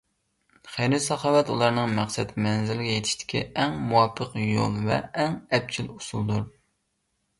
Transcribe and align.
خەير- 0.75 0.95
ساخاۋەت 1.07 1.51
ئۇلارنىڭ 1.55 1.91
مەقسەت 1.99 2.33
مەنزىلىگە 2.45 2.95
يېتىشتىكى 2.97 3.43
ئەڭ 3.65 3.77
مۇۋاپىق 3.91 4.35
يول 4.47 4.81
ۋە 4.89 4.99
ئەڭ 5.27 5.37
ئەپچىل 5.59 5.93
ئۇسۇلدۇر. 5.97 6.53